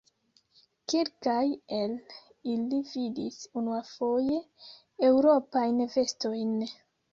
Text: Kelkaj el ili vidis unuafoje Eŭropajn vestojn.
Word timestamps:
Kelkaj 0.93 1.43
el 1.79 1.93
ili 2.55 2.81
vidis 2.95 3.39
unuafoje 3.63 4.41
Eŭropajn 5.13 5.81
vestojn. 5.97 6.61